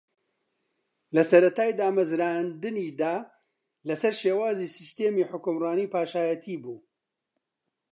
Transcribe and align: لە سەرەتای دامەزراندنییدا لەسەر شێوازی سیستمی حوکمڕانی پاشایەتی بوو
لە 1.15 1.23
سەرەتای 1.31 1.75
دامەزراندنییدا 1.79 3.15
لەسەر 3.87 4.13
شێوازی 4.21 4.73
سیستمی 4.77 5.27
حوکمڕانی 5.29 5.91
پاشایەتی 5.93 6.57
بوو 6.63 6.77